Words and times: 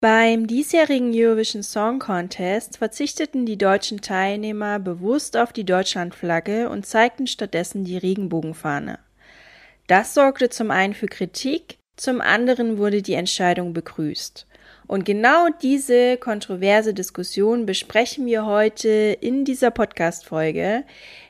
Beim 0.00 0.46
diesjährigen 0.46 1.10
Eurovision 1.12 1.64
Song 1.64 1.98
Contest 1.98 2.78
verzichteten 2.78 3.46
die 3.46 3.58
deutschen 3.58 4.00
Teilnehmer 4.00 4.78
bewusst 4.78 5.36
auf 5.36 5.52
die 5.52 5.64
Deutschlandflagge 5.64 6.68
und 6.68 6.86
zeigten 6.86 7.26
stattdessen 7.26 7.82
die 7.82 7.98
Regenbogenfahne. 7.98 9.00
Das 9.88 10.14
sorgte 10.14 10.50
zum 10.50 10.70
einen 10.70 10.94
für 10.94 11.08
Kritik, 11.08 11.78
zum 11.96 12.20
anderen 12.20 12.78
wurde 12.78 13.02
die 13.02 13.14
Entscheidung 13.14 13.72
begrüßt. 13.72 14.46
Und 14.86 15.04
genau 15.04 15.48
diese 15.62 16.16
kontroverse 16.16 16.94
Diskussion 16.94 17.66
besprechen 17.66 18.24
wir 18.26 18.46
heute 18.46 18.88
in 19.20 19.44
dieser 19.44 19.72
Podcast-Folge. 19.72 20.84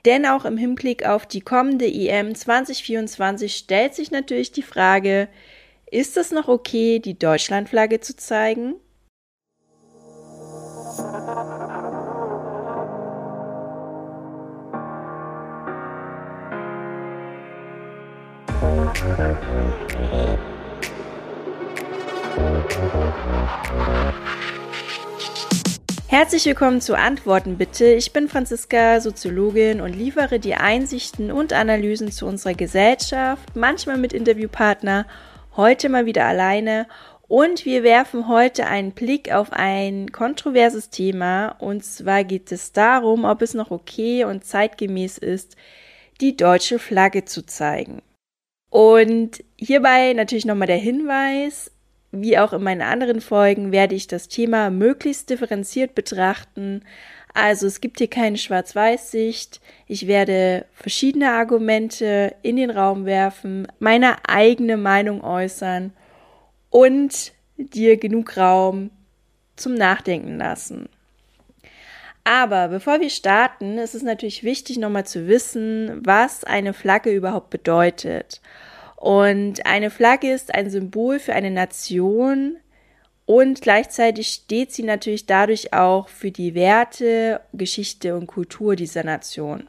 Denn 0.05 0.27
auch 0.27 0.45
im 0.45 0.59
Hinblick 0.59 1.07
auf 1.07 1.25
die 1.25 1.41
kommende 1.41 1.87
EM 1.87 2.35
2024 2.35 3.57
stellt 3.57 3.95
sich 3.95 4.11
natürlich 4.11 4.53
die 4.53 4.63
Frage, 4.63 5.29
ist 5.91 6.17
es 6.17 6.33
noch 6.33 6.49
okay, 6.49 6.99
die 6.99 7.19
Deutschlandflagge 7.19 8.01
zu 8.01 8.17
zeigen? 8.17 8.75
Herzlich 26.07 26.47
willkommen 26.47 26.81
zu 26.81 26.97
Antworten 26.97 27.59
bitte. 27.59 27.87
Ich 27.87 28.13
bin 28.13 28.29
Franziska, 28.29 29.01
Soziologin 29.01 29.81
und 29.81 29.93
liefere 29.93 30.41
die 30.41 30.55
Einsichten 30.55 31.31
und 31.31 31.53
Analysen 31.53 32.11
zu 32.11 32.27
unserer 32.27 32.55
Gesellschaft, 32.55 33.55
manchmal 33.55 33.99
mit 33.99 34.13
Interviewpartner 34.13 35.07
heute 35.59 35.89
mal 35.89 36.07
wieder 36.07 36.25
alleine 36.25 36.87
und 37.27 37.67
wir 37.67 37.83
werfen 37.83 38.29
heute 38.29 38.67
einen 38.69 38.93
Blick 38.93 39.33
auf 39.33 39.53
ein 39.53 40.13
kontroverses 40.13 40.89
Thema 40.89 41.49
und 41.59 41.85
zwar 41.85 42.23
geht 42.23 42.53
es 42.53 42.73
darum, 42.73 43.25
ob 43.25 43.43
es 43.43 43.55
noch 43.55 43.73
okay 43.73 44.25
und 44.25 44.45
zeitgemäß 44.45 45.19
ist, 45.19 45.57
die 46.21 46.37
deutsche 46.37 46.79
Flagge 46.79 47.25
zu 47.25 47.45
zeigen. 47.45 48.03
Und 48.71 49.43
hierbei 49.57 50.13
natürlich 50.13 50.47
nochmal 50.47 50.69
der 50.69 50.77
Hinweis, 50.77 51.73
wie 52.13 52.39
auch 52.39 52.53
in 52.53 52.63
meinen 52.63 52.83
anderen 52.83 53.21
Folgen 53.21 53.73
werde 53.73 53.97
ich 53.97 54.07
das 54.07 54.29
Thema 54.29 54.71
möglichst 54.71 55.29
differenziert 55.29 55.95
betrachten. 55.97 56.85
Also 57.41 57.69
es 57.69 57.81
gibt 57.81 57.99
hier 57.99 58.11
keine 58.11 58.37
Schwarz-Weiß-Sicht. 58.37 59.61
Ich 59.87 60.09
werde 60.09 60.65
verschiedene 60.73 61.31
Argumente 61.31 62.35
in 62.43 62.57
den 62.57 62.69
Raum 62.69 63.05
werfen, 63.05 63.69
meine 63.79 64.29
eigene 64.29 64.77
Meinung 64.77 65.23
äußern 65.23 65.93
und 66.71 67.31
dir 67.57 67.97
genug 67.97 68.37
Raum 68.37 68.91
zum 69.55 69.75
Nachdenken 69.75 70.37
lassen. 70.37 70.89
Aber 72.25 72.67
bevor 72.67 72.99
wir 72.99 73.09
starten, 73.09 73.79
ist 73.79 73.95
es 73.95 74.03
natürlich 74.03 74.43
wichtig, 74.43 74.77
nochmal 74.79 75.07
zu 75.07 75.29
wissen, 75.29 76.01
was 76.05 76.43
eine 76.43 76.73
Flagge 76.73 77.13
überhaupt 77.13 77.51
bedeutet. 77.51 78.41
Und 78.97 79.65
eine 79.65 79.91
Flagge 79.91 80.33
ist 80.33 80.53
ein 80.53 80.71
Symbol 80.71 81.21
für 81.21 81.35
eine 81.35 81.53
Nation, 81.53 82.57
und 83.29 83.61
gleichzeitig 83.61 84.29
steht 84.29 84.73
sie 84.73 84.85
natürlich 84.85 85.27
dadurch 85.27 85.75
auch 85.75 86.09
für 86.09 86.31
die 86.31 86.55
Werte, 86.55 87.43
Geschichte 87.53 88.17
und 88.17 88.27
Kultur 88.27 88.75
dieser 88.75 89.05
Nation. 89.05 89.69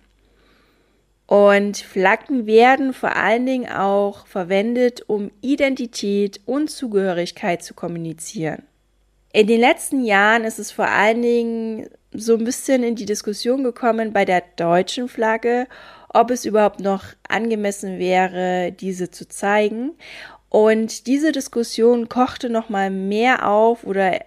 Und 1.27 1.75
Flaggen 1.75 2.45
werden 2.45 2.93
vor 2.93 3.17
allen 3.17 3.45
Dingen 3.45 3.69
auch 3.69 4.25
verwendet, 4.27 5.03
um 5.07 5.30
Identität 5.41 6.39
und 6.45 6.71
Zugehörigkeit 6.71 7.61
zu 7.61 7.73
kommunizieren. 7.73 8.63
In 9.33 9.47
den 9.47 9.59
letzten 9.59 10.05
Jahren 10.05 10.45
ist 10.45 10.59
es 10.59 10.71
vor 10.71 10.87
allen 10.87 11.21
Dingen 11.21 11.89
so 12.13 12.35
ein 12.35 12.45
bisschen 12.45 12.81
in 12.81 12.95
die 12.95 13.05
Diskussion 13.05 13.65
gekommen 13.65 14.13
bei 14.13 14.23
der 14.23 14.41
deutschen 14.55 15.09
Flagge, 15.09 15.67
ob 16.07 16.31
es 16.31 16.45
überhaupt 16.45 16.80
noch 16.80 17.03
angemessen 17.27 17.99
wäre, 17.99 18.71
diese 18.71 19.11
zu 19.11 19.27
zeigen. 19.27 19.92
Und 20.49 21.08
diese 21.08 21.32
Diskussion 21.32 22.10
kochte 22.10 22.49
noch 22.49 22.70
mal 22.70 22.89
mehr 22.89 23.48
auf 23.48 23.83
oder 23.83 24.20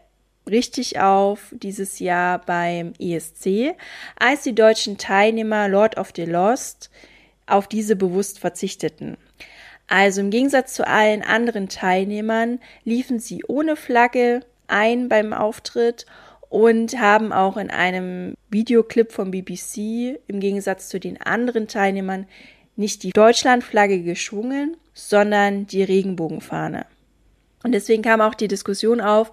richtig 0.48 0.98
auf 1.00 1.52
dieses 1.52 1.98
Jahr 1.98 2.40
beim 2.40 2.92
ESC, 2.98 3.74
als 4.18 4.42
die 4.42 4.54
deutschen 4.54 4.98
Teilnehmer 4.98 5.68
Lord 5.68 5.98
of 5.98 6.12
the 6.14 6.24
Lost 6.24 6.90
auf 7.46 7.68
diese 7.68 7.96
bewusst 7.96 8.38
verzichteten. 8.38 9.16
Also 9.88 10.20
im 10.20 10.30
Gegensatz 10.30 10.74
zu 10.74 10.86
allen 10.86 11.22
anderen 11.22 11.68
Teilnehmern 11.68 12.60
liefen 12.84 13.18
sie 13.18 13.44
ohne 13.46 13.76
Flagge 13.76 14.40
ein 14.68 15.08
beim 15.08 15.32
Auftritt 15.32 16.06
und 16.48 16.98
haben 16.98 17.32
auch 17.32 17.56
in 17.56 17.70
einem 17.70 18.34
Videoclip 18.48 19.12
vom 19.12 19.30
BBC 19.30 20.18
im 20.26 20.40
Gegensatz 20.40 20.88
zu 20.88 21.00
den 21.00 21.20
anderen 21.20 21.68
Teilnehmern 21.68 22.26
nicht 22.82 23.02
die 23.02 23.10
Deutschlandflagge 23.10 24.02
geschwungen, 24.02 24.76
sondern 24.92 25.66
die 25.66 25.82
Regenbogenfahne. 25.82 26.84
Und 27.62 27.72
deswegen 27.72 28.02
kam 28.02 28.20
auch 28.20 28.34
die 28.34 28.48
Diskussion 28.48 29.00
auf, 29.00 29.32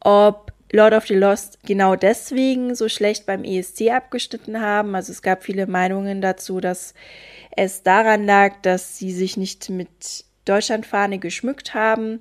ob 0.00 0.52
Lord 0.72 0.94
of 0.94 1.06
the 1.06 1.14
Lost 1.14 1.58
genau 1.64 1.96
deswegen 1.96 2.74
so 2.74 2.88
schlecht 2.88 3.26
beim 3.26 3.44
ESC 3.44 3.90
abgeschnitten 3.90 4.60
haben. 4.60 4.94
Also 4.94 5.12
es 5.12 5.20
gab 5.20 5.42
viele 5.42 5.66
Meinungen 5.66 6.22
dazu, 6.22 6.60
dass 6.60 6.94
es 7.56 7.82
daran 7.82 8.24
lag, 8.24 8.54
dass 8.62 8.96
sie 8.96 9.12
sich 9.12 9.36
nicht 9.36 9.68
mit 9.68 10.24
Deutschlandfahne 10.44 11.18
geschmückt 11.18 11.74
haben. 11.74 12.20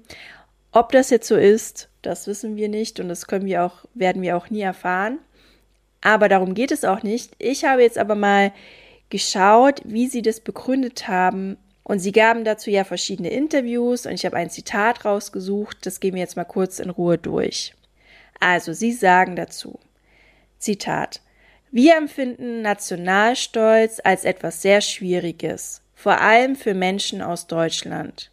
Ob 0.74 0.92
das 0.92 1.10
jetzt 1.10 1.28
so 1.28 1.36
ist, 1.36 1.90
das 2.02 2.28
wissen 2.28 2.56
wir 2.56 2.68
nicht 2.68 3.00
und 3.00 3.08
das 3.10 3.28
können 3.28 3.46
wir 3.46 3.64
auch, 3.64 3.86
werden 3.94 4.22
wir 4.22 4.36
auch 4.36 4.50
nie 4.50 4.62
erfahren. 4.62 5.20
Aber 6.02 6.28
darum 6.28 6.54
geht 6.54 6.72
es 6.72 6.84
auch 6.84 7.04
nicht. 7.04 7.34
Ich 7.38 7.64
habe 7.64 7.84
jetzt 7.84 7.98
aber 7.98 8.16
mal 8.16 8.52
geschaut, 9.12 9.82
wie 9.86 10.08
sie 10.08 10.24
das 10.24 10.40
begründet 10.40 11.08
haben. 11.08 11.58
Und 11.84 12.00
sie 12.00 12.12
gaben 12.12 12.44
dazu 12.44 12.72
ja 12.72 12.84
verschiedene 12.84 13.30
Interviews 13.30 14.06
und 14.06 14.14
ich 14.14 14.26
habe 14.26 14.38
ein 14.38 14.50
Zitat 14.50 15.06
rausgesucht. 15.06 15.86
Das 15.86 16.00
gehen 16.00 16.16
wir 16.16 16.22
jetzt 16.22 16.38
mal 16.38 16.46
kurz 16.46 16.80
in 16.80 16.90
Ruhe 16.90 17.18
durch. 17.18 17.74
Also, 18.40 18.74
sie 18.74 18.92
sagen 18.92 19.36
dazu. 19.36 19.80
Zitat. 20.58 21.22
Wir 21.72 21.96
empfinden 21.96 22.62
Nationalstolz 22.62 24.02
als 24.04 24.26
etwas 24.26 24.62
sehr 24.62 24.82
Schwieriges, 24.82 25.82
vor 25.94 26.20
allem 26.20 26.56
für 26.56 26.74
Menschen 26.74 27.22
aus 27.22 27.48
Deutschland. 27.48 28.32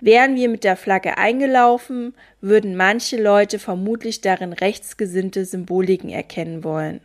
Wären 0.00 0.36
wir 0.36 0.48
mit 0.48 0.64
der 0.64 0.76
Flagge 0.76 1.18
eingelaufen, 1.18 2.14
würden 2.40 2.76
manche 2.76 3.20
Leute 3.20 3.58
vermutlich 3.58 4.20
darin 4.20 4.52
rechtsgesinnte 4.52 5.44
Symboliken 5.44 6.10
erkennen 6.10 6.64
wollen. 6.64 7.00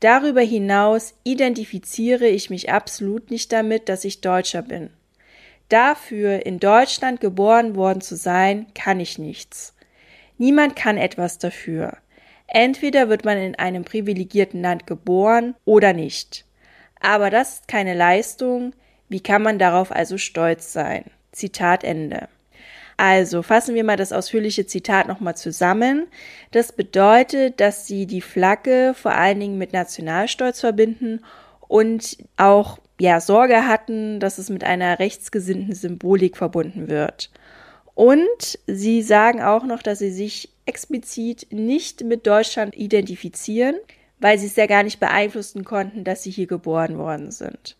Darüber 0.00 0.40
hinaus 0.40 1.14
identifiziere 1.24 2.26
ich 2.26 2.48
mich 2.48 2.70
absolut 2.70 3.30
nicht 3.30 3.52
damit, 3.52 3.88
dass 3.88 4.04
ich 4.04 4.22
Deutscher 4.22 4.62
bin. 4.62 4.90
Dafür, 5.68 6.44
in 6.46 6.58
Deutschland 6.58 7.20
geboren 7.20 7.76
worden 7.76 8.00
zu 8.00 8.16
sein, 8.16 8.66
kann 8.74 8.98
ich 8.98 9.18
nichts. 9.18 9.74
Niemand 10.38 10.74
kann 10.74 10.96
etwas 10.96 11.38
dafür. 11.38 11.98
Entweder 12.46 13.08
wird 13.08 13.24
man 13.24 13.38
in 13.38 13.54
einem 13.54 13.84
privilegierten 13.84 14.62
Land 14.62 14.86
geboren 14.86 15.54
oder 15.64 15.92
nicht. 15.92 16.44
Aber 16.98 17.30
das 17.30 17.54
ist 17.54 17.68
keine 17.68 17.94
Leistung. 17.94 18.72
Wie 19.08 19.20
kann 19.20 19.42
man 19.42 19.58
darauf 19.58 19.92
also 19.92 20.18
stolz 20.18 20.72
sein? 20.72 21.04
Zitat 21.30 21.84
Ende. 21.84 22.28
Also 23.00 23.40
fassen 23.40 23.74
wir 23.74 23.82
mal 23.82 23.96
das 23.96 24.12
ausführliche 24.12 24.66
Zitat 24.66 25.08
nochmal 25.08 25.34
zusammen. 25.34 26.06
Das 26.50 26.72
bedeutet, 26.72 27.58
dass 27.58 27.86
sie 27.86 28.04
die 28.04 28.20
Flagge 28.20 28.92
vor 28.94 29.12
allen 29.12 29.40
Dingen 29.40 29.56
mit 29.56 29.72
Nationalstolz 29.72 30.60
verbinden 30.60 31.24
und 31.66 32.18
auch 32.36 32.78
ja 33.00 33.22
Sorge 33.22 33.66
hatten, 33.66 34.20
dass 34.20 34.36
es 34.36 34.50
mit 34.50 34.64
einer 34.64 34.98
rechtsgesinnten 34.98 35.74
Symbolik 35.74 36.36
verbunden 36.36 36.88
wird. 36.90 37.30
Und 37.94 38.58
sie 38.66 39.00
sagen 39.00 39.40
auch 39.40 39.64
noch, 39.64 39.82
dass 39.82 40.00
sie 40.00 40.12
sich 40.12 40.50
explizit 40.66 41.46
nicht 41.50 42.04
mit 42.04 42.26
Deutschland 42.26 42.76
identifizieren, 42.76 43.76
weil 44.18 44.38
sie 44.38 44.46
es 44.46 44.56
ja 44.56 44.66
gar 44.66 44.82
nicht 44.82 45.00
beeinflussen 45.00 45.64
konnten, 45.64 46.04
dass 46.04 46.22
sie 46.22 46.30
hier 46.30 46.46
geboren 46.46 46.98
worden 46.98 47.30
sind. 47.30 47.78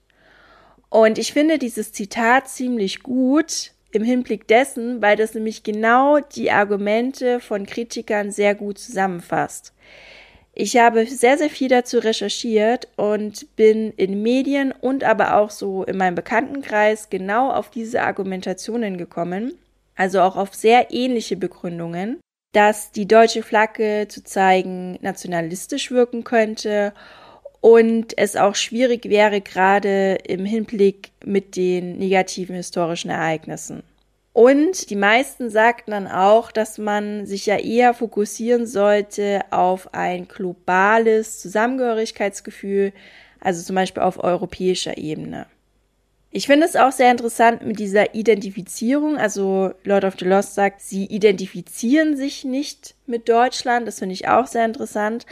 Und 0.89 1.19
ich 1.19 1.35
finde 1.35 1.59
dieses 1.59 1.93
Zitat 1.93 2.49
ziemlich 2.49 3.03
gut, 3.03 3.73
im 3.93 4.05
Hinblick 4.05 4.47
dessen, 4.47 5.03
weil 5.03 5.17
das 5.17 5.35
nämlich 5.35 5.63
genau 5.63 6.21
die 6.21 6.51
Argumente 6.51 7.41
von 7.41 7.67
Kritikern 7.67 8.31
sehr 8.31 8.55
gut 8.55 8.79
zusammenfasst. 8.79 9.73
Ich 10.53 10.77
habe 10.77 11.07
sehr, 11.07 11.39
sehr 11.39 11.49
viel 11.49 11.69
dazu 11.69 11.99
recherchiert 11.99 12.89
und 12.97 13.55
bin 13.57 13.93
in 13.93 14.23
Medien 14.23 14.73
und 14.73 15.05
aber 15.05 15.37
auch 15.37 15.51
so 15.51 15.85
in 15.85 15.97
meinem 15.97 16.17
Bekanntenkreis 16.17 17.09
genau 17.09 17.51
auf 17.51 17.71
diese 17.71 18.03
Argumentationen 18.03 18.99
gekommen, 18.99 19.55
also 19.95 20.21
auch 20.21 20.37
auf 20.37 20.55
sehr 20.55 20.91
ähnliche 20.91 21.37
Begründungen, 21.37 22.21
dass 22.53 22.91
die 22.91 23.07
deutsche 23.07 23.43
Flagge 23.43 24.07
zu 24.09 24.25
zeigen 24.25 24.99
nationalistisch 25.01 25.91
wirken 25.91 26.25
könnte 26.25 26.93
und 27.61 28.17
es 28.17 28.37
auch 28.37 28.55
schwierig 28.55 29.09
wäre, 29.09 29.41
gerade 29.41 30.19
im 30.27 30.45
Hinblick 30.45 31.11
mit 31.25 31.57
den 31.57 31.99
negativen 31.99 32.55
historischen 32.55 33.11
Ereignissen. 33.11 33.83
Und 34.33 34.91
die 34.91 34.97
meisten 34.97 35.51
sagten 35.51 35.91
dann 35.91 36.07
auch, 36.07 36.53
dass 36.53 36.79
man 36.79 37.27
sich 37.27 37.47
ja 37.47 37.59
eher 37.59 37.95
fokussieren 37.95 38.67
sollte 38.67 39.41
auf 39.51 39.93
ein 39.93 40.29
globales 40.29 41.41
Zusammengehörigkeitsgefühl, 41.41 42.93
also 43.41 43.63
zum 43.63 43.75
Beispiel 43.75 44.03
auf 44.03 44.23
europäischer 44.23 44.97
Ebene. 44.99 45.47
Ich 46.33 46.47
finde 46.47 46.67
es 46.67 46.77
auch 46.77 46.93
sehr 46.93 47.11
interessant 47.11 47.67
mit 47.67 47.81
dieser 47.81 48.15
Identifizierung. 48.15 49.19
Also 49.19 49.73
Lord 49.83 50.05
of 50.05 50.15
the 50.17 50.25
Lost 50.25 50.55
sagt, 50.55 50.81
sie 50.81 51.07
identifizieren 51.07 52.17
sich 52.17 52.45
nicht 52.45 52.95
mit 53.07 53.29
Deutschland. 53.29 53.89
Das 53.89 53.99
finde 53.99 54.13
ich 54.13 54.29
auch 54.29 54.47
sehr 54.47 54.65
interessant, 54.65 55.27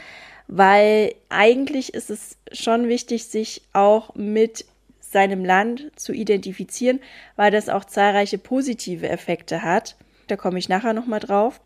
weil 0.49 1.13
eigentlich 1.29 1.93
ist 1.93 2.09
es 2.09 2.35
schon 2.51 2.87
wichtig, 2.87 3.25
sich 3.25 3.61
auch 3.71 4.15
mit 4.15 4.65
seinem 4.99 5.45
Land 5.45 5.91
zu 5.95 6.11
identifizieren, 6.11 6.99
weil 7.35 7.51
das 7.51 7.69
auch 7.69 7.85
zahlreiche 7.85 8.39
positive 8.39 9.07
Effekte 9.07 9.61
hat. 9.61 9.95
Da 10.27 10.35
komme 10.35 10.57
ich 10.57 10.67
nachher 10.67 10.93
nochmal 10.93 11.19
drauf. 11.19 11.61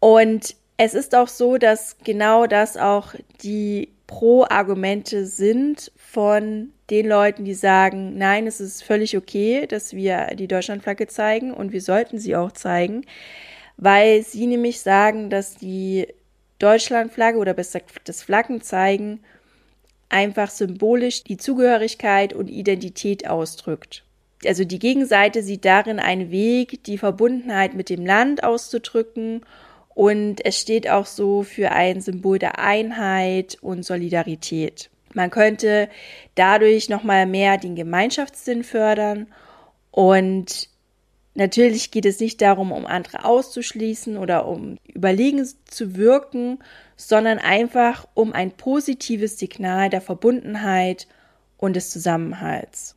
Und 0.00 0.56
es 0.78 0.94
ist 0.94 1.14
auch 1.14 1.28
so, 1.28 1.58
dass 1.58 1.98
genau 2.04 2.46
das 2.46 2.78
auch 2.78 3.14
die 3.42 3.90
Pro-Argumente 4.06 5.26
sind 5.26 5.92
von 5.96 6.70
den 6.88 7.08
Leuten, 7.08 7.44
die 7.44 7.54
sagen, 7.54 8.16
nein, 8.16 8.46
es 8.46 8.60
ist 8.60 8.82
völlig 8.82 9.16
okay, 9.16 9.66
dass 9.66 9.92
wir 9.92 10.28
die 10.36 10.48
Deutschlandflagge 10.48 11.06
zeigen 11.06 11.52
und 11.52 11.72
wir 11.72 11.82
sollten 11.82 12.18
sie 12.18 12.34
auch 12.34 12.52
zeigen, 12.52 13.04
weil 13.76 14.22
sie 14.22 14.46
nämlich 14.46 14.80
sagen, 14.80 15.28
dass 15.28 15.56
die 15.56 16.06
Deutschlandflagge 16.58 17.38
oder 17.38 17.54
besser 17.54 17.80
das 18.04 18.22
Flaggenzeigen 18.22 19.20
einfach 20.08 20.50
symbolisch 20.50 21.24
die 21.24 21.36
Zugehörigkeit 21.36 22.32
und 22.32 22.48
Identität 22.48 23.28
ausdrückt. 23.28 24.04
Also 24.44 24.64
die 24.64 24.78
Gegenseite 24.78 25.42
sieht 25.42 25.64
darin 25.64 25.98
einen 25.98 26.30
Weg, 26.30 26.84
die 26.84 26.98
Verbundenheit 26.98 27.74
mit 27.74 27.88
dem 27.88 28.04
Land 28.04 28.44
auszudrücken 28.44 29.44
und 29.94 30.44
es 30.44 30.60
steht 30.60 30.88
auch 30.88 31.06
so 31.06 31.42
für 31.42 31.72
ein 31.72 32.00
Symbol 32.00 32.38
der 32.38 32.58
Einheit 32.58 33.56
und 33.62 33.84
Solidarität. 33.84 34.90
Man 35.14 35.30
könnte 35.30 35.88
dadurch 36.34 36.90
nochmal 36.90 37.26
mehr 37.26 37.56
den 37.56 37.74
Gemeinschaftssinn 37.74 38.62
fördern 38.62 39.26
und 39.90 40.68
natürlich 41.36 41.90
geht 41.90 42.06
es 42.06 42.20
nicht 42.20 42.40
darum, 42.40 42.72
um 42.72 42.86
andere 42.86 43.24
auszuschließen 43.24 44.16
oder 44.16 44.46
um 44.46 44.78
überlegen 44.92 45.46
zu 45.66 45.96
wirken, 45.96 46.58
sondern 46.96 47.38
einfach 47.38 48.06
um 48.14 48.32
ein 48.32 48.50
positives 48.50 49.38
Signal 49.38 49.90
der 49.90 50.00
Verbundenheit 50.00 51.06
und 51.58 51.76
des 51.76 51.90
Zusammenhalts. 51.90 52.96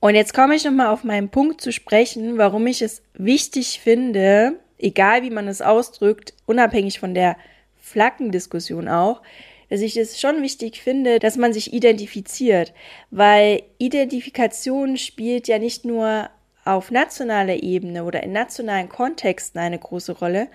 Und 0.00 0.14
jetzt 0.14 0.32
komme 0.32 0.54
ich 0.54 0.64
nochmal 0.64 0.86
auf 0.86 1.04
meinen 1.04 1.28
Punkt 1.28 1.60
zu 1.60 1.72
sprechen, 1.72 2.38
warum 2.38 2.66
ich 2.66 2.80
es 2.80 3.02
wichtig 3.12 3.80
finde, 3.80 4.54
egal 4.78 5.22
wie 5.22 5.30
man 5.30 5.46
es 5.46 5.60
ausdrückt, 5.60 6.32
unabhängig 6.46 6.98
von 6.98 7.14
der 7.14 7.36
Flaggendiskussion 7.80 8.88
auch, 8.88 9.20
dass 9.68 9.82
ich 9.82 9.96
es 9.96 10.20
schon 10.20 10.42
wichtig 10.42 10.82
finde, 10.82 11.18
dass 11.18 11.36
man 11.36 11.52
sich 11.52 11.72
identifiziert, 11.72 12.72
weil 13.10 13.62
Identifikation 13.78 14.96
spielt 14.96 15.48
ja 15.48 15.58
nicht 15.58 15.84
nur 15.84 16.30
auf 16.64 16.90
nationaler 16.90 17.62
Ebene 17.62 18.04
oder 18.04 18.22
in 18.22 18.32
nationalen 18.32 18.88
Kontexten 18.88 19.60
eine 19.60 19.78
große 19.78 20.12
Rolle, 20.12 20.48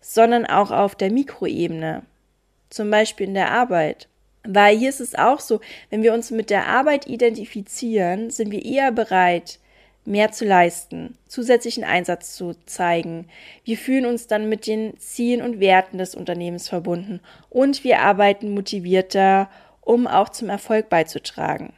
sondern 0.00 0.46
auch 0.46 0.70
auf 0.70 0.94
der 0.94 1.12
Mikroebene, 1.12 2.02
zum 2.70 2.90
Beispiel 2.90 3.28
in 3.28 3.34
der 3.34 3.50
Arbeit. 3.50 4.08
Weil 4.44 4.78
hier 4.78 4.88
ist 4.88 5.00
es 5.00 5.14
auch 5.14 5.40
so, 5.40 5.60
wenn 5.90 6.02
wir 6.02 6.14
uns 6.14 6.30
mit 6.30 6.48
der 6.48 6.66
Arbeit 6.66 7.06
identifizieren, 7.06 8.30
sind 8.30 8.50
wir 8.50 8.64
eher 8.64 8.90
bereit, 8.90 9.58
mehr 10.06 10.32
zu 10.32 10.46
leisten, 10.46 11.18
zusätzlichen 11.28 11.84
Einsatz 11.84 12.34
zu 12.34 12.54
zeigen. 12.64 13.28
Wir 13.64 13.76
fühlen 13.76 14.06
uns 14.06 14.26
dann 14.26 14.48
mit 14.48 14.66
den 14.66 14.98
Zielen 14.98 15.42
und 15.42 15.60
Werten 15.60 15.98
des 15.98 16.14
Unternehmens 16.14 16.68
verbunden 16.68 17.20
und 17.50 17.84
wir 17.84 18.00
arbeiten 18.00 18.54
motivierter, 18.54 19.50
um 19.82 20.06
auch 20.06 20.30
zum 20.30 20.48
Erfolg 20.48 20.88
beizutragen. 20.88 21.74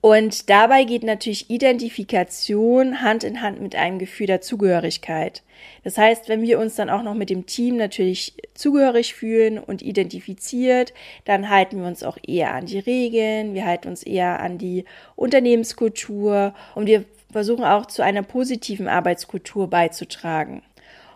Und 0.00 0.48
dabei 0.48 0.84
geht 0.84 1.02
natürlich 1.02 1.50
Identifikation 1.50 3.02
Hand 3.02 3.24
in 3.24 3.42
Hand 3.42 3.60
mit 3.60 3.74
einem 3.74 3.98
Gefühl 3.98 4.28
der 4.28 4.40
Zugehörigkeit. 4.40 5.42
Das 5.82 5.98
heißt, 5.98 6.28
wenn 6.28 6.42
wir 6.42 6.60
uns 6.60 6.76
dann 6.76 6.88
auch 6.88 7.02
noch 7.02 7.14
mit 7.14 7.30
dem 7.30 7.46
Team 7.46 7.76
natürlich 7.76 8.34
zugehörig 8.54 9.14
fühlen 9.14 9.58
und 9.58 9.82
identifiziert, 9.82 10.94
dann 11.24 11.50
halten 11.50 11.80
wir 11.80 11.88
uns 11.88 12.04
auch 12.04 12.16
eher 12.24 12.54
an 12.54 12.66
die 12.66 12.78
Regeln, 12.78 13.54
wir 13.54 13.66
halten 13.66 13.88
uns 13.88 14.04
eher 14.04 14.40
an 14.40 14.56
die 14.58 14.84
Unternehmenskultur 15.16 16.54
und 16.76 16.86
wir 16.86 17.04
versuchen 17.32 17.64
auch 17.64 17.86
zu 17.86 18.02
einer 18.02 18.22
positiven 18.22 18.86
Arbeitskultur 18.86 19.68
beizutragen. 19.68 20.62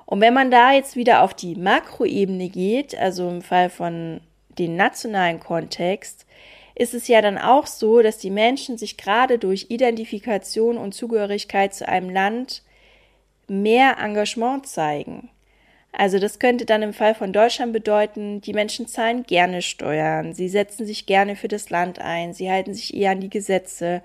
Und 0.06 0.20
wenn 0.20 0.35
man 0.35 0.50
da 0.50 0.73
jetzt 0.73 0.96
wieder 0.96 1.23
auf 1.23 1.35
die 1.35 1.55
Makroebene 1.55 2.49
geht, 2.49 2.99
also 2.99 3.28
im 3.28 3.43
Fall 3.43 3.70
von 3.70 4.20
den 4.58 4.76
nationalen 4.76 5.40
Kontext, 5.40 6.26
ist 6.74 6.94
es 6.94 7.08
ja 7.08 7.20
dann 7.20 7.38
auch 7.38 7.66
so, 7.66 8.02
dass 8.02 8.19
die 8.19 8.30
Menschen 8.30 8.78
sich 8.78 8.96
gerade 8.96 9.38
durch 9.38 9.66
Identifikation 9.69 10.78
und 10.78 10.94
Zugehörigkeit 10.94 11.74
zu 11.74 11.88
einem 11.88 12.10
Land 12.10 12.62
mehr 13.48 13.98
Engagement 13.98 14.66
zeigen. 14.66 15.28
Also 15.92 16.19
das 16.19 16.38
könnte 16.38 16.64
dann 16.64 16.82
im 16.82 16.94
Fall 16.94 17.14
von 17.14 17.34
Deutschland 17.34 17.74
bedeuten, 17.74 18.40
die 18.40 18.54
Menschen 18.54 18.86
zahlen 18.88 19.24
gerne 19.24 19.60
Steuern, 19.60 20.32
sie 20.32 20.48
setzen 20.48 20.86
sich 20.86 21.04
gerne 21.04 21.36
für 21.36 21.48
das 21.48 21.69
Land 21.69 21.98
ein, 21.98 22.32
sie 22.32 22.50
halten 22.50 22.72
sich 22.72 22.94
eher 22.94 23.10
an 23.10 23.20
die 23.20 23.28
Gesetze 23.28 24.02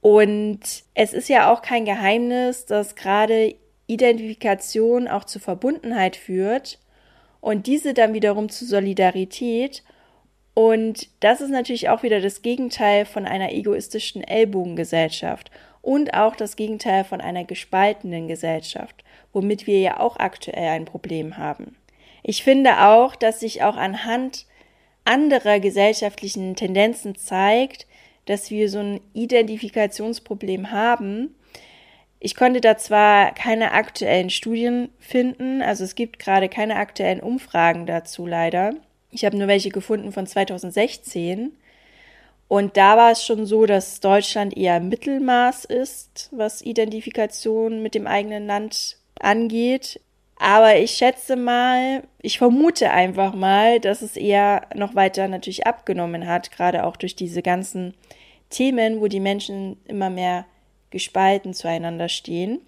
und 0.00 0.60
es 0.94 1.12
ist 1.12 1.28
ja 1.28 1.52
auch 1.52 1.60
kein 1.60 1.84
Geheimnis, 1.84 2.64
dass 2.64 2.94
gerade 2.94 3.54
Identifikation 3.86 5.08
auch 5.08 5.24
zu 5.24 5.38
Verbundenheit 5.38 6.16
führt 6.16 6.78
und 7.40 7.66
diese 7.66 7.94
dann 7.94 8.14
wiederum 8.14 8.48
zu 8.48 8.64
Solidarität. 8.64 9.82
Und 10.58 11.08
das 11.20 11.40
ist 11.40 11.50
natürlich 11.50 11.88
auch 11.88 12.02
wieder 12.02 12.20
das 12.20 12.42
Gegenteil 12.42 13.04
von 13.04 13.26
einer 13.26 13.52
egoistischen 13.52 14.24
Ellbogengesellschaft 14.24 15.52
und 15.82 16.14
auch 16.14 16.34
das 16.34 16.56
Gegenteil 16.56 17.04
von 17.04 17.20
einer 17.20 17.44
gespaltenen 17.44 18.26
Gesellschaft, 18.26 19.04
womit 19.32 19.68
wir 19.68 19.78
ja 19.78 20.00
auch 20.00 20.16
aktuell 20.16 20.70
ein 20.70 20.84
Problem 20.84 21.36
haben. 21.36 21.76
Ich 22.24 22.42
finde 22.42 22.88
auch, 22.88 23.14
dass 23.14 23.38
sich 23.38 23.62
auch 23.62 23.76
anhand 23.76 24.46
anderer 25.04 25.60
gesellschaftlichen 25.60 26.56
Tendenzen 26.56 27.14
zeigt, 27.14 27.86
dass 28.24 28.50
wir 28.50 28.68
so 28.68 28.80
ein 28.80 29.00
Identifikationsproblem 29.12 30.72
haben. 30.72 31.36
Ich 32.18 32.34
konnte 32.34 32.60
da 32.60 32.76
zwar 32.76 33.32
keine 33.32 33.70
aktuellen 33.70 34.28
Studien 34.28 34.88
finden, 34.98 35.62
also 35.62 35.84
es 35.84 35.94
gibt 35.94 36.18
gerade 36.18 36.48
keine 36.48 36.74
aktuellen 36.74 37.20
Umfragen 37.20 37.86
dazu 37.86 38.26
leider. 38.26 38.74
Ich 39.10 39.24
habe 39.24 39.36
nur 39.36 39.48
welche 39.48 39.70
gefunden 39.70 40.12
von 40.12 40.26
2016. 40.26 41.52
Und 42.48 42.76
da 42.76 42.96
war 42.96 43.12
es 43.12 43.24
schon 43.24 43.46
so, 43.46 43.66
dass 43.66 44.00
Deutschland 44.00 44.56
eher 44.56 44.80
Mittelmaß 44.80 45.66
ist, 45.66 46.30
was 46.32 46.62
Identifikation 46.62 47.82
mit 47.82 47.94
dem 47.94 48.06
eigenen 48.06 48.46
Land 48.46 48.96
angeht. 49.20 50.00
Aber 50.38 50.76
ich 50.76 50.92
schätze 50.92 51.36
mal, 51.36 52.04
ich 52.22 52.38
vermute 52.38 52.90
einfach 52.90 53.34
mal, 53.34 53.80
dass 53.80 54.02
es 54.02 54.16
eher 54.16 54.66
noch 54.74 54.94
weiter 54.94 55.28
natürlich 55.28 55.66
abgenommen 55.66 56.26
hat, 56.26 56.50
gerade 56.52 56.84
auch 56.84 56.96
durch 56.96 57.16
diese 57.16 57.42
ganzen 57.42 57.94
Themen, 58.48 59.00
wo 59.00 59.08
die 59.08 59.20
Menschen 59.20 59.76
immer 59.86 60.10
mehr 60.10 60.46
gespalten 60.90 61.54
zueinander 61.54 62.08
stehen. 62.08 62.60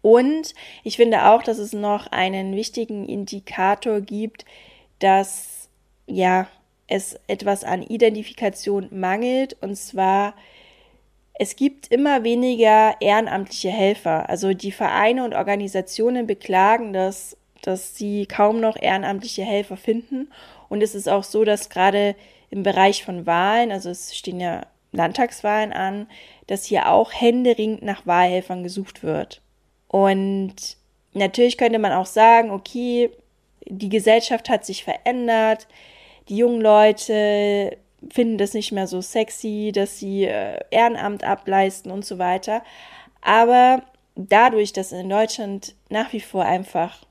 Und 0.00 0.54
ich 0.84 0.96
finde 0.96 1.26
auch, 1.26 1.42
dass 1.42 1.58
es 1.58 1.72
noch 1.72 2.06
einen 2.08 2.56
wichtigen 2.56 3.06
Indikator 3.06 4.00
gibt, 4.00 4.44
dass 4.98 5.57
ja 6.08 6.48
es 6.86 7.18
etwas 7.26 7.64
an 7.64 7.82
Identifikation 7.82 8.88
mangelt 8.90 9.56
und 9.60 9.76
zwar 9.76 10.34
es 11.40 11.54
gibt 11.54 11.86
immer 11.88 12.24
weniger 12.24 12.96
ehrenamtliche 13.00 13.70
Helfer. 13.70 14.28
Also 14.28 14.54
die 14.54 14.72
Vereine 14.72 15.24
und 15.24 15.34
Organisationen 15.34 16.26
beklagen 16.26 16.92
das, 16.92 17.36
dass 17.62 17.96
sie 17.96 18.26
kaum 18.26 18.60
noch 18.60 18.76
ehrenamtliche 18.76 19.44
Helfer 19.44 19.76
finden. 19.76 20.32
Und 20.68 20.82
es 20.82 20.96
ist 20.96 21.08
auch 21.08 21.22
so, 21.22 21.44
dass 21.44 21.70
gerade 21.70 22.16
im 22.50 22.64
Bereich 22.64 23.04
von 23.04 23.24
Wahlen, 23.24 23.70
also 23.70 23.88
es 23.88 24.16
stehen 24.16 24.40
ja 24.40 24.66
Landtagswahlen 24.90 25.72
an, 25.72 26.08
dass 26.48 26.64
hier 26.64 26.90
auch 26.90 27.12
händeringend 27.12 27.82
nach 27.82 28.04
Wahlhelfern 28.04 28.64
gesucht 28.64 29.04
wird. 29.04 29.40
Und 29.86 30.56
natürlich 31.12 31.56
könnte 31.56 31.78
man 31.78 31.92
auch 31.92 32.06
sagen, 32.06 32.50
okay, 32.50 33.10
die 33.66 33.90
Gesellschaft 33.90 34.48
hat 34.48 34.64
sich 34.64 34.82
verändert, 34.82 35.68
die 36.28 36.36
jungen 36.36 36.60
Leute 36.60 37.76
finden 38.10 38.38
das 38.38 38.54
nicht 38.54 38.72
mehr 38.72 38.86
so 38.86 39.00
sexy, 39.00 39.72
dass 39.74 39.98
sie 39.98 40.24
äh, 40.24 40.60
Ehrenamt 40.70 41.24
ableisten 41.24 41.90
und 41.90 42.04
so 42.04 42.18
weiter. 42.18 42.62
Aber 43.20 43.82
dadurch, 44.14 44.72
dass 44.72 44.92
in 44.92 45.08
Deutschland 45.08 45.74
nach 45.88 46.12
wie 46.12 46.20
vor 46.20 46.44
einfach 46.44 47.04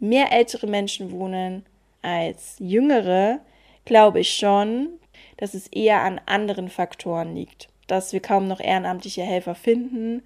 mehr 0.00 0.32
ältere 0.32 0.66
Menschen 0.66 1.12
wohnen 1.12 1.64
als 2.02 2.56
jüngere, 2.58 3.40
glaube 3.84 4.20
ich 4.20 4.34
schon, 4.36 4.88
dass 5.36 5.54
es 5.54 5.68
eher 5.68 6.02
an 6.02 6.20
anderen 6.26 6.68
Faktoren 6.68 7.34
liegt, 7.34 7.68
dass 7.86 8.12
wir 8.12 8.20
kaum 8.20 8.46
noch 8.46 8.60
ehrenamtliche 8.60 9.22
Helfer 9.22 9.54
finden. 9.54 10.22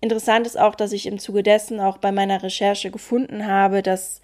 Interessant 0.00 0.46
ist 0.46 0.58
auch, 0.58 0.74
dass 0.74 0.92
ich 0.92 1.06
im 1.06 1.18
Zuge 1.18 1.42
dessen 1.42 1.80
auch 1.80 1.98
bei 1.98 2.10
meiner 2.10 2.42
Recherche 2.42 2.90
gefunden 2.90 3.46
habe, 3.46 3.82
dass 3.82 4.20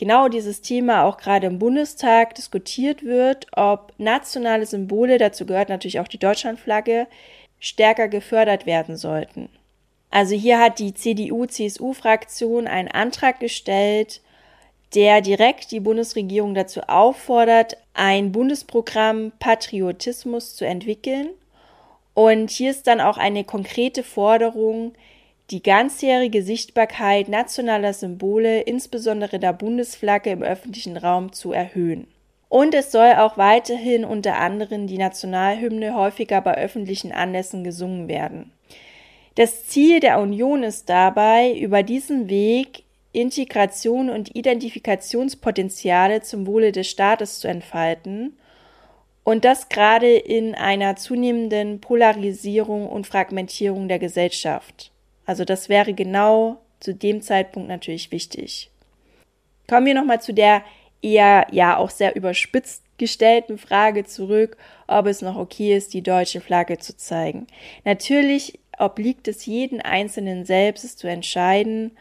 genau 0.00 0.28
dieses 0.28 0.62
Thema 0.62 1.04
auch 1.04 1.18
gerade 1.18 1.46
im 1.46 1.58
Bundestag 1.58 2.34
diskutiert 2.34 3.04
wird, 3.04 3.46
ob 3.52 3.92
nationale 3.98 4.64
Symbole, 4.64 5.18
dazu 5.18 5.44
gehört 5.44 5.68
natürlich 5.68 6.00
auch 6.00 6.08
die 6.08 6.18
Deutschlandflagge, 6.18 7.06
stärker 7.58 8.08
gefördert 8.08 8.64
werden 8.64 8.96
sollten. 8.96 9.50
Also 10.10 10.34
hier 10.34 10.58
hat 10.58 10.78
die 10.78 10.94
CDU-CSU-Fraktion 10.94 12.66
einen 12.66 12.88
Antrag 12.88 13.40
gestellt, 13.40 14.22
der 14.94 15.20
direkt 15.20 15.70
die 15.70 15.80
Bundesregierung 15.80 16.54
dazu 16.54 16.80
auffordert, 16.88 17.76
ein 17.92 18.32
Bundesprogramm 18.32 19.32
Patriotismus 19.38 20.56
zu 20.56 20.64
entwickeln. 20.64 21.28
Und 22.14 22.48
hier 22.48 22.70
ist 22.70 22.86
dann 22.86 23.02
auch 23.02 23.18
eine 23.18 23.44
konkrete 23.44 24.02
Forderung, 24.02 24.94
die 25.50 25.62
ganzjährige 25.62 26.42
Sichtbarkeit 26.42 27.28
nationaler 27.28 27.92
Symbole, 27.92 28.60
insbesondere 28.60 29.38
der 29.38 29.52
Bundesflagge 29.52 30.30
im 30.30 30.42
öffentlichen 30.42 30.96
Raum 30.96 31.32
zu 31.32 31.52
erhöhen. 31.52 32.06
Und 32.48 32.74
es 32.74 32.92
soll 32.92 33.12
auch 33.14 33.36
weiterhin 33.36 34.04
unter 34.04 34.36
anderem 34.36 34.86
die 34.86 34.98
Nationalhymne 34.98 35.94
häufiger 35.94 36.40
bei 36.40 36.56
öffentlichen 36.56 37.12
Anlässen 37.12 37.64
gesungen 37.64 38.08
werden. 38.08 38.52
Das 39.36 39.66
Ziel 39.66 40.00
der 40.00 40.20
Union 40.20 40.62
ist 40.62 40.88
dabei, 40.88 41.52
über 41.52 41.82
diesen 41.82 42.28
Weg 42.28 42.84
Integration 43.12 44.10
und 44.10 44.34
Identifikationspotenziale 44.36 46.22
zum 46.22 46.46
Wohle 46.46 46.70
des 46.70 46.88
Staates 46.88 47.40
zu 47.40 47.48
entfalten 47.48 48.36
und 49.24 49.44
das 49.44 49.68
gerade 49.68 50.12
in 50.12 50.54
einer 50.54 50.96
zunehmenden 50.96 51.80
Polarisierung 51.80 52.88
und 52.88 53.06
Fragmentierung 53.06 53.88
der 53.88 53.98
Gesellschaft. 53.98 54.92
Also 55.30 55.44
das 55.44 55.68
wäre 55.68 55.94
genau 55.94 56.58
zu 56.80 56.92
dem 56.92 57.22
Zeitpunkt 57.22 57.68
natürlich 57.68 58.10
wichtig. 58.10 58.68
Kommen 59.68 59.86
wir 59.86 59.94
nochmal 59.94 60.20
zu 60.20 60.34
der 60.34 60.64
eher 61.02 61.46
ja 61.52 61.76
auch 61.76 61.90
sehr 61.90 62.16
überspitzt 62.16 62.82
gestellten 62.98 63.56
Frage 63.56 64.04
zurück, 64.04 64.56
ob 64.88 65.06
es 65.06 65.22
noch 65.22 65.36
okay 65.36 65.76
ist, 65.76 65.94
die 65.94 66.02
deutsche 66.02 66.40
Flagge 66.40 66.78
zu 66.78 66.96
zeigen. 66.96 67.46
Natürlich 67.84 68.58
obliegt 68.76 69.28
es 69.28 69.46
jeden 69.46 69.80
Einzelnen 69.80 70.44
selbst, 70.44 70.98
zu 70.98 71.06
entscheiden, 71.06 71.92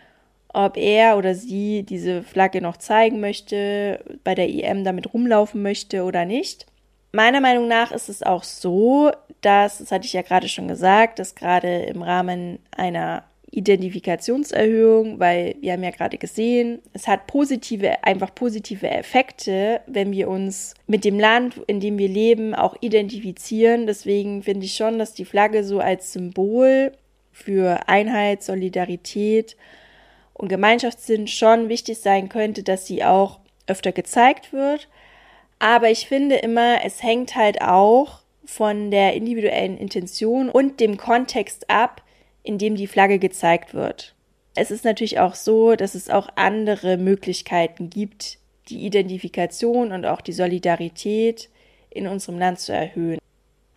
ob 0.52 0.76
er 0.76 1.16
oder 1.16 1.36
sie 1.36 1.84
diese 1.84 2.24
Flagge 2.24 2.62
noch 2.62 2.78
zeigen 2.78 3.20
möchte, 3.20 4.04
bei 4.24 4.34
der 4.34 4.50
EM 4.50 4.84
damit 4.84 5.14
rumlaufen 5.14 5.62
möchte 5.62 6.04
oder 6.04 6.26
nicht. 6.26 6.66
Meiner 7.12 7.42
Meinung 7.42 7.68
nach 7.68 7.92
ist 7.92 8.10
es 8.10 8.24
auch 8.24 8.44
so, 8.44 9.12
dass, 9.42 9.80
das 9.80 9.92
hatte 9.92 10.06
ich 10.06 10.14
ja 10.14 10.22
gerade 10.22 10.48
schon 10.48 10.68
gesagt, 10.68 11.20
dass 11.20 11.36
gerade 11.36 11.84
im 11.84 12.02
Rahmen 12.02 12.60
einer 12.76 13.24
Identifikationserhöhung, 13.52 15.20
weil 15.20 15.56
wir 15.62 15.74
haben 15.74 15.84
ja 15.84 15.90
gerade 15.90 16.18
gesehen, 16.18 16.82
es 16.94 17.08
hat 17.08 17.28
positive, 17.28 18.04
einfach 18.04 18.34
positive 18.36 18.90
Effekte, 18.90 19.82
wenn 19.88 20.12
wir 20.12 20.30
uns 20.30 20.76
mit 20.88 21.04
dem 21.04 21.20
Land, 21.20 21.60
in 21.68 21.80
dem 21.80 21.98
wir 21.98 22.10
leben, 22.10 22.54
auch 22.54 22.76
identifizieren. 22.82 23.88
Deswegen 23.88 24.44
finde 24.44 24.66
ich 24.66 24.76
schon, 24.76 25.00
dass 25.00 25.14
die 25.14 25.26
Flagge 25.26 25.64
so 25.64 25.80
als 25.80 26.14
Symbol 26.14 26.92
für 27.32 27.88
Einheit, 27.88 28.44
Solidarität 28.44 29.56
und 30.34 30.50
Gemeinschaftssinn 30.50 31.28
schon 31.28 31.70
wichtig 31.70 32.00
sein 32.00 32.30
könnte, 32.30 32.64
dass 32.64 32.86
sie 32.86 33.04
auch 33.04 33.40
öfter 33.68 33.92
gezeigt 33.92 34.54
wird. 34.54 34.88
Aber 35.58 35.90
ich 35.90 36.08
finde 36.08 36.36
immer, 36.36 36.86
es 36.86 37.04
hängt 37.04 37.36
halt 37.36 37.62
auch 37.62 38.22
von 38.50 38.90
der 38.90 39.14
individuellen 39.14 39.78
Intention 39.78 40.50
und 40.50 40.80
dem 40.80 40.98
Kontext 40.98 41.70
ab, 41.70 42.02
in 42.42 42.58
dem 42.58 42.76
die 42.76 42.88
Flagge 42.88 43.20
gezeigt 43.20 43.76
wird. 43.76 44.16
Es 44.56 44.72
ist 44.72 44.84
natürlich 44.84 45.20
auch 45.20 45.36
so, 45.36 45.76
dass 45.76 45.94
es 45.94 46.10
auch 46.10 46.30
andere 46.36 46.98
Möglichkeiten 46.98 47.92
gibt, 47.92 48.40
die 48.70 48.86
Identifikation 48.86 49.92
und 49.92 50.06
auch 50.06 50.22
die 50.22 50.34
Solidarität 50.34 51.50
in 51.92 52.08
unserem 52.08 52.40
Land 52.40 52.60
zu 52.60 52.74
erhöhen. 52.74 53.20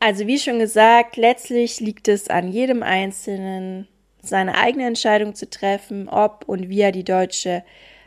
Also 0.01 0.27
wie 0.27 0.39
schon 0.39 0.59
gesagt, 0.59 1.17
letztlich 1.17 1.79
liegt 1.79 2.09
es 2.09 2.29
an 2.29 2.51
jedem 2.51 2.83
Einzelnen, 2.83 3.87
seine 4.23 4.57
eigene 4.57 4.87
Entscheidung 4.87 5.35
zu 5.35 5.49
treffen, 5.51 6.09
ob 6.09 6.45
und 6.49 6.71
wie 6.71 6.81
er 6.81 6.93
die 6.93 7.05
deutsche 7.05 7.63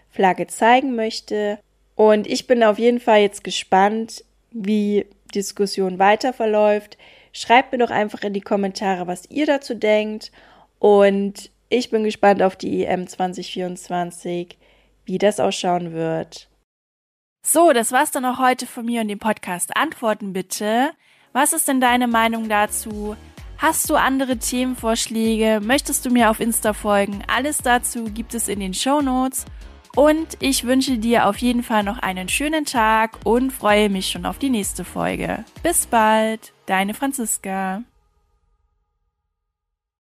Flagge 0.09 0.47
zeigen 0.47 0.95
möchte. 0.95 1.59
Und 1.93 2.25
ich 2.25 2.47
bin 2.47 2.63
auf 2.63 2.79
jeden 2.79 2.99
Fall 2.99 3.21
jetzt 3.21 3.43
gespannt, 3.43 4.25
wie 4.51 5.05
Diskussion 5.35 5.99
weiter 5.99 6.33
verläuft. 6.33 6.97
Schreibt 7.33 7.71
mir 7.71 7.77
doch 7.77 7.91
einfach 7.91 8.21
in 8.21 8.33
die 8.33 8.41
Kommentare, 8.41 9.07
was 9.07 9.29
ihr 9.29 9.45
dazu 9.45 9.75
denkt. 9.75 10.31
Und 10.79 11.51
ich 11.69 11.89
bin 11.89 12.03
gespannt 12.03 12.41
auf 12.41 12.55
die 12.55 12.85
EM 12.85 13.07
2024, 13.07 14.57
wie 15.05 15.17
das 15.17 15.39
ausschauen 15.39 15.93
wird. 15.93 16.49
So, 17.45 17.73
das 17.73 17.91
war's 17.91 18.11
dann 18.11 18.25
auch 18.25 18.39
heute 18.39 18.65
von 18.65 18.85
mir 18.85 19.01
und 19.01 19.07
dem 19.07 19.19
Podcast. 19.19 19.75
Antworten 19.75 20.33
bitte. 20.33 20.91
Was 21.33 21.53
ist 21.53 21.67
denn 21.67 21.81
deine 21.81 22.07
Meinung 22.07 22.49
dazu? 22.49 23.15
Hast 23.57 23.89
du 23.89 23.95
andere 23.95 24.37
Themenvorschläge? 24.37 25.61
Möchtest 25.63 26.05
du 26.05 26.09
mir 26.09 26.29
auf 26.29 26.39
Insta 26.39 26.73
folgen? 26.73 27.23
Alles 27.27 27.59
dazu 27.59 28.05
gibt 28.05 28.33
es 28.33 28.47
in 28.47 28.59
den 28.59 28.73
Show 28.73 29.01
Notes. 29.01 29.45
Und 29.95 30.37
ich 30.41 30.65
wünsche 30.65 30.97
dir 30.97 31.25
auf 31.25 31.37
jeden 31.37 31.63
Fall 31.63 31.83
noch 31.83 31.99
einen 31.99 32.27
schönen 32.27 32.65
Tag 32.65 33.17
und 33.23 33.51
freue 33.51 33.89
mich 33.89 34.09
schon 34.09 34.25
auf 34.25 34.37
die 34.37 34.49
nächste 34.49 34.83
Folge. 34.83 35.45
Bis 35.63 35.87
bald, 35.87 36.53
deine 36.65 36.93
Franziska. 36.93 37.81